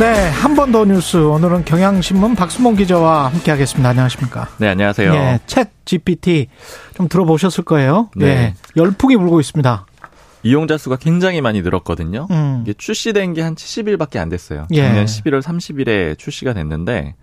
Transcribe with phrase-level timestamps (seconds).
[0.00, 1.16] 네, 한 번 더 뉴스.
[1.18, 3.90] 오늘은 경향신문 박수몽 기자와 함께 하겠습니다.
[3.90, 4.48] 안녕하십니까?
[4.58, 5.12] 네, 안녕하세요.
[5.12, 6.46] 네, 챗 GPT
[6.94, 8.08] 좀 들어보셨을 거예요.
[8.16, 8.26] 네.
[8.26, 9.86] 네 열풍이 불고 있습니다.
[10.42, 12.28] 이용자 수가 굉장히 많이 늘었거든요.
[12.30, 12.60] 음.
[12.62, 14.66] 이게 출시된 게 한 70일밖에 안 됐어요.
[14.70, 14.82] 예.
[14.82, 17.14] 작년 11월 30일에 출시가 됐는데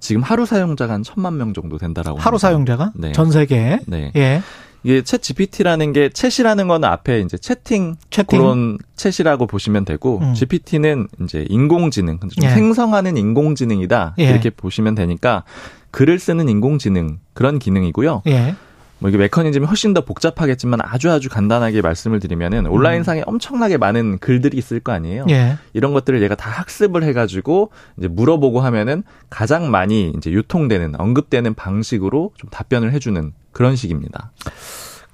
[0.00, 2.18] 지금 하루 사용자가 한 천만 명 정도 된다라고.
[2.18, 2.48] 하루 합니다.
[2.48, 2.92] 사용자가?
[2.94, 3.12] 네.
[3.12, 3.80] 전 세계에?
[3.86, 4.12] 네.
[4.16, 4.40] 예.
[4.84, 8.38] 이게 챗 GPT라는 게 챗이라는 거는 앞에 이제 채팅, 채팅?
[8.38, 10.34] 그런 챗이라고 보시면 되고 음.
[10.34, 12.50] GPT는 이제 인공지능, 좀 예.
[12.50, 14.24] 생성하는 인공지능이다 예.
[14.24, 15.44] 이렇게 보시면 되니까
[15.90, 18.22] 글을 쓰는 인공지능 그런 기능이고요.
[18.26, 18.54] 예.
[18.98, 23.24] 뭐 이게 메커니즘이 훨씬 더 복잡하겠지만 아주 아주 간단하게 말씀을 드리면은 온라인상에 음.
[23.26, 25.26] 엄청나게 많은 글들이 있을 거 아니에요.
[25.30, 25.56] 예.
[25.72, 32.32] 이런 것들을 얘가 다 학습을 해가지고 이제 물어보고 하면은 가장 많이 이제 유통되는 언급되는 방식으로
[32.36, 34.32] 좀 답변을 해주는 그런 식입니다.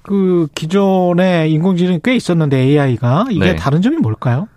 [0.01, 3.55] 그 기존에 인공지능이 꽤 있었는데 AI가 이게 네.
[3.55, 4.49] 다른 점이 뭘까요?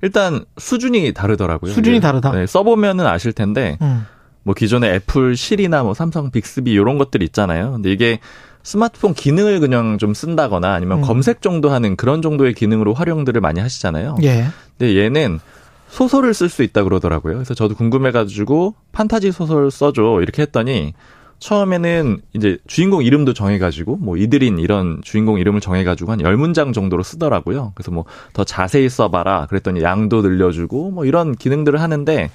[0.00, 1.72] 일단 수준이 다르더라고요.
[1.72, 2.32] 수준이 다르다.
[2.32, 4.06] 네, 써보면은 아실 텐데 음.
[4.42, 7.72] 뭐 기존에 애플 실이나 뭐 삼성 빅스비 이런 것들이 있잖아요.
[7.72, 8.20] 근데 이게
[8.62, 11.02] 스마트폰 기능을 그냥 좀 쓴다거나 아니면 음.
[11.02, 14.16] 검색 정도 하는 그런 정도의 기능으로 활용들을 많이 하시잖아요.
[14.22, 14.46] 예.
[14.78, 15.40] 근데 얘는
[15.88, 17.34] 소설을 쓸 수 있다 그러더라고요.
[17.34, 20.94] 그래서 저도 궁금해가지고 판타지 소설 써줘 이렇게 했더니
[21.38, 27.02] 처음에는 이제 주인공 이름도 정해가지고 뭐 이들인 이런 주인공 이름을 정해가지고 한 열 문장 정도로
[27.02, 27.72] 쓰더라고요.
[27.74, 32.30] 그래서 뭐 더 자세히 써봐라 그랬더니 양도 늘려주고 뭐 이런 기능들을 하는데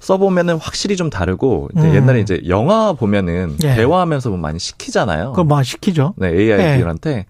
[0.00, 1.94] 써보면은 확실히 좀 다르고 이제 음.
[1.94, 3.74] 옛날에 이제 영화 보면은 예.
[3.76, 5.30] 대화하면서 뭐 많이 시키잖아요.
[5.32, 6.14] 그거 많이 시키죠.
[6.16, 7.10] 네 AI들한테.
[7.10, 7.26] 예.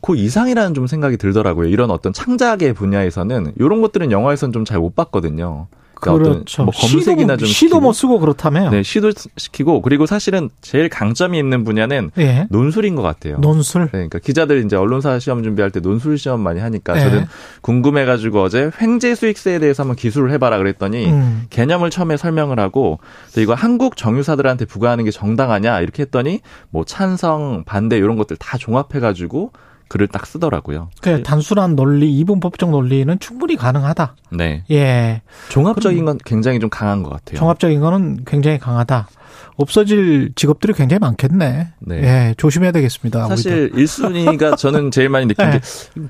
[0.00, 1.68] 그 이상이라는 좀 생각이 들더라고요.
[1.68, 5.66] 이런 어떤 창작의 분야에서는 이런 것들은 영화에서는 좀 잘 못 봤거든요.
[6.00, 6.64] 그러니까 그렇죠.
[6.64, 8.70] 뭐 검색이나 시도, 좀 시도 못 쓰고 그렇다며요.
[8.70, 12.46] 네, 시도 시키고 그리고 사실은 제일 강점이 있는 분야는 예.
[12.50, 13.38] 논술인 것 같아요.
[13.38, 13.84] 논술.
[13.86, 17.00] 네, 그러니까 기자들 이제 언론사 시험 준비할 때 논술 시험 많이 하니까 예.
[17.00, 17.26] 저는
[17.62, 21.46] 궁금해가지고 어제 횡재 수익세에 대해서 한번 기술을 해봐라 그랬더니 음.
[21.50, 23.00] 개념을 처음에 설명을 하고
[23.36, 26.40] 이거 한국 정유사들한테 부과하는 게 정당하냐 이렇게 했더니
[26.70, 29.52] 뭐 찬성 반대 이런 것들 다 종합해가지고
[29.88, 30.90] 글을 딱 쓰더라고요.
[31.00, 34.16] 그 단순한 논리, 이분법적 논리는 충분히 가능하다.
[34.32, 34.64] 네.
[34.70, 35.22] 예.
[35.48, 37.38] 종합적인 건 굉장히 좀 강한 것 같아요.
[37.38, 39.08] 종합적인 거는 굉장히 강하다.
[39.56, 41.68] 없어질 직업들이 굉장히 많겠네.
[41.80, 41.96] 네.
[42.02, 43.26] 예, 조심해야 되겠습니다.
[43.28, 43.76] 사실 우리도.
[43.78, 45.60] 1순위가 저는 제일 많이 느낀 네.
[45.60, 45.60] 게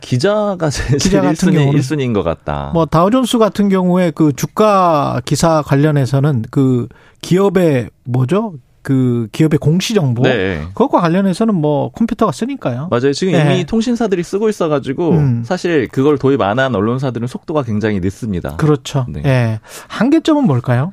[0.01, 2.71] 기자가 제일 기자 같은 1순위, 1순위인 것 같다.
[2.75, 6.89] 뭐 다우존스 같은 경우에 그 주가 기사 관련해서는 그
[7.23, 8.55] 기업의 뭐죠?
[8.87, 10.61] 그 기업의 공시 정보 네.
[10.69, 12.87] 그것과 관련해서는 뭐 컴퓨터가 쓰니까요.
[12.89, 13.13] 맞아요.
[13.13, 13.43] 지금 네.
[13.43, 15.43] 이미 통신사들이 쓰고 있어가지고 음.
[15.45, 18.55] 사실 그걸 도입 안 한 언론사들은 속도가 굉장히 늦습니다.
[18.57, 19.05] 그렇죠.
[19.09, 19.23] 네.
[19.23, 19.61] 네.
[19.89, 20.93] 한계점은 뭘까요?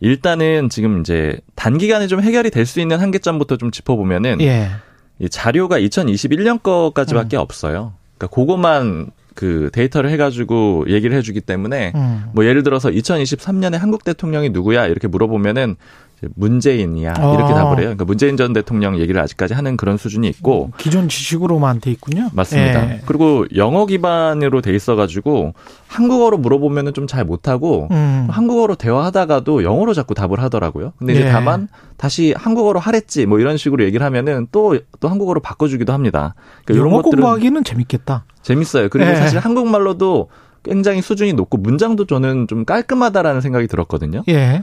[0.00, 4.70] 일단은 지금 이제 단기간에 좀 해결이 될 수 있는 한계점부터 좀 짚어보면은 예.
[5.18, 7.42] 이 자료가 2021년 거까지밖에 음.
[7.42, 7.92] 없어요.
[8.16, 12.24] 그러니까 그것만 그 데이터를 해가지고 얘기를 해주기 때문에 음.
[12.32, 15.76] 뭐 예를 들어서 2023년에 한국 대통령이 누구야 이렇게 물어보면은
[16.36, 17.54] 문재인이야 이렇게 아.
[17.54, 17.86] 답을 해요.
[17.86, 22.30] 그러니까 문재인 전 대통령 얘기를 아직까지 하는 그런 수준이 있고 음, 기존 지식으로만 돼 있군요.
[22.32, 22.90] 맞습니다.
[22.90, 23.00] 예.
[23.06, 25.54] 그리고 영어 기반으로 돼 있어가지고
[25.88, 28.26] 한국어로 물어보면은 좀 잘 못하고 음.
[28.30, 30.92] 한국어로 대화하다가도 영어로 자꾸 답을 하더라고요.
[30.98, 31.30] 근데 이제 예.
[31.30, 36.34] 다만 다시 한국어로 하랬지 뭐 이런 식으로 얘기를 하면은 또또 한국어로 바꿔주기도 합니다.
[36.66, 38.24] 그러니까 영어 공부하기는 재밌겠다.
[38.42, 38.88] 재밌어요.
[38.90, 39.16] 그리고 예.
[39.16, 40.28] 사실 한국말로도
[40.62, 44.22] 굉장히 수준이 높고 문장도 저는 좀 깔끔하다라는 생각이 들었거든요.
[44.28, 44.62] 예.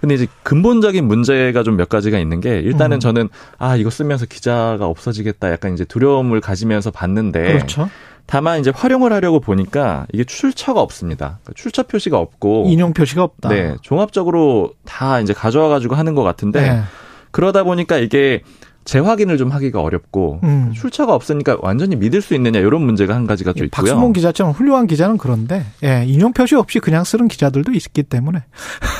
[0.00, 3.00] 근데 이제 근본적인 문제가 좀 몇 가지가 있는 게 일단은 음.
[3.00, 3.28] 저는
[3.58, 7.88] 아 이거 쓰면서 기자가 없어지겠다 약간 이제 두려움을 가지면서 봤는데 그렇죠.
[8.26, 11.38] 다만 이제 활용을 하려고 보니까 이게 출처가 없습니다.
[11.42, 13.48] 그러니까 출처 표시가 없고 인용 표시가 없다.
[13.48, 16.82] 네, 종합적으로 다 이제 가져와 가지고 하는 것 같은데 네.
[17.30, 18.42] 그러다 보니까 이게
[18.88, 20.72] 재확인을 좀 하기가 어렵고 음.
[20.74, 23.84] 출처가 없으니까 완전히 믿을 수 있느냐 이런 문제가 한 가지가 또 있고요.
[23.84, 28.38] 박수몽 기자처럼 훌륭한 기자는 그런데 예, 인용 표시 없이 그냥 쓰는 기자들도 있기 때문에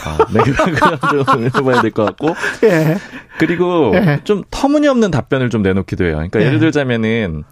[0.05, 2.35] 아, 네, 그런 좀 해봐야 될 것 같고
[2.69, 2.99] 예.
[3.39, 4.21] 그리고 예.
[4.25, 6.15] 좀 터무니없는 답변을 좀 내놓기도 해요.
[6.17, 6.45] 그러니까 예.
[6.47, 7.45] 예를 들자면은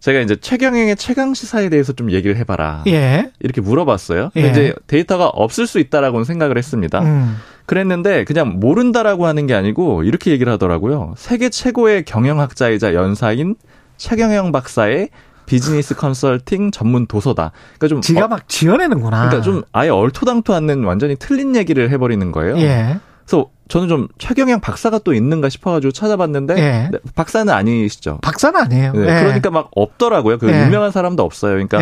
[0.00, 2.82] 제가 이제 최경영의 최강 시사에 대해서 좀 얘기를 해봐라.
[2.88, 3.30] 예.
[3.38, 4.30] 이렇게 물어봤어요.
[4.34, 4.50] 근데 예.
[4.50, 7.00] 이제 데이터가 없을 수 있다라고는 생각을 했습니다.
[7.02, 7.36] 음.
[7.66, 11.14] 그랬는데 그냥 모른다라고 하는 게 아니고 이렇게 얘기를 하더라고요.
[11.16, 13.56] 세계 최고의 경영학자이자 연사인
[13.96, 15.10] 최경영 박사의
[15.46, 17.52] 비즈니스 컨설팅 전문 도서다.
[17.78, 19.28] 그러니까 좀 지가 어, 막 지어내는구나.
[19.28, 22.58] 그러니까 좀 아예 얼토당토 않는 완전히 틀린 얘기를 해버리는 거예요.
[22.58, 22.98] 예.
[23.24, 26.88] 그래서 저는 좀 최경영 박사가 또 있는가 싶어가지고 찾아봤는데 네.
[26.92, 28.18] 네, 박사는 아니시죠.
[28.22, 28.92] 박사는 아니에요.
[28.92, 29.20] 네, 네.
[29.24, 30.38] 그러니까 막 없더라고요.
[30.38, 31.52] 그 유명한 사람도 없어요.
[31.52, 31.80] 그러니까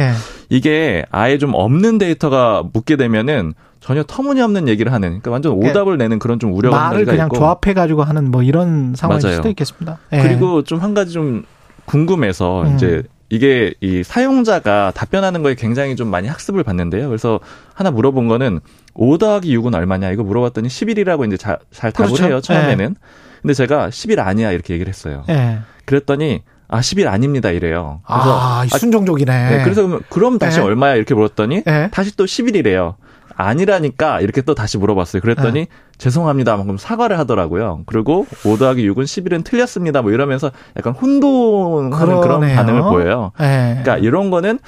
[0.48, 3.52] 이게 아예 좀 없는 데이터가 묻게 되면은
[3.84, 8.02] 전혀 터무니없는 얘기를 하는, 그러니까 완전 오답을 내는 그런 좀 우려가 말을 그냥 조합해 가지고
[8.02, 9.36] 하는 뭐 이런 상황일 맞아요.
[9.36, 9.98] 수도 있겠습니다.
[10.08, 11.44] 그리고 좀 한 가지 좀
[11.84, 12.74] 궁금해서 음.
[12.76, 17.08] 이제 이게 이 사용자가 답변하는 거에 굉장히 좀 많이 학습을 받는데요.
[17.08, 17.40] 그래서
[17.74, 18.60] 하나 물어본 거는
[18.94, 22.24] 5 더하기 6은 얼마냐 이거 물어봤더니 11이라고 이제 자, 잘 답을 그렇죠.
[22.24, 22.88] 해요 처음에는.
[22.88, 23.00] 네.
[23.42, 25.24] 근데 제가 10일 아니야 이렇게 얘기를 했어요.
[25.28, 25.58] 네.
[25.84, 28.00] 그랬더니 아 10일 아닙니다 이래요.
[28.06, 29.50] 그래서 아, 순종적이네.
[29.50, 30.64] 네, 그래서 그럼 다시 네.
[30.64, 31.90] 얼마야 이렇게 물었더니 네.
[31.92, 32.94] 다시 또 10일이래요.
[33.36, 35.22] 아니라니까 이렇게 또 다시 물어봤어요.
[35.22, 35.66] 그랬더니 네.
[35.98, 36.56] 죄송합니다.
[36.62, 37.82] 그럼 사과를 하더라고요.
[37.86, 40.02] 그리고 5 더하기 6은 11은 틀렸습니다.
[40.02, 42.20] 뭐 이러면서 약간 혼돈하는 그러네요.
[42.20, 43.32] 그런 반응을 보여요.
[43.38, 43.80] 네.
[43.82, 44.58] 그러니까 이런 거는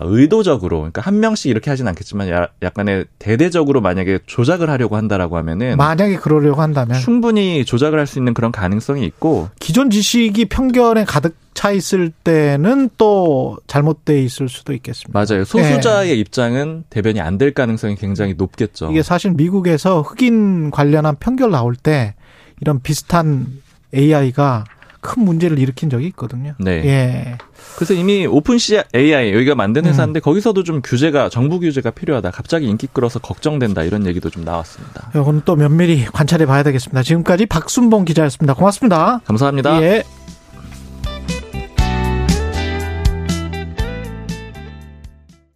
[0.00, 2.28] 의도적으로 그러니까 한 명씩 이렇게 하진 않겠지만
[2.62, 8.34] 약간의 대대적으로 만약에 조작을 하려고 한다라고 하면은 만약에 그러려고 한다면 충분히 조작을 할 수 있는
[8.34, 15.18] 그런 가능성이 있고 기존 지식이 편견에 가득 차 있을 때는 또 잘못돼 있을 수도 있겠습니다.
[15.18, 15.44] 맞아요.
[15.46, 16.14] 소수자의 네.
[16.16, 18.90] 입장은 대변이 안 될 가능성이 굉장히 높겠죠.
[18.90, 22.16] 이게 사실 미국에서 흑인 관련한 편견 나올 때
[22.60, 23.46] 이런 비슷한
[23.94, 24.64] AI가
[25.00, 26.54] 큰 문제를 일으킨 적이 있거든요.
[26.58, 26.82] 네.
[26.84, 27.38] 예.
[27.76, 30.22] 그래서 이미 오픈시 AI 여기가 만든 회사인데 음.
[30.22, 32.30] 거기서도 좀 규제가 정부 규제가 필요하다.
[32.30, 35.10] 갑자기 인기 끌어서 걱정된다 이런 얘기도 좀 나왔습니다.
[35.14, 37.02] 이건 또 면밀히 관찰해 봐야 되겠습니다.
[37.02, 38.52] 지금까지 박순봉 기자였습니다.
[38.52, 39.22] 고맙습니다.
[39.24, 39.82] 감사합니다.
[39.82, 40.04] 예.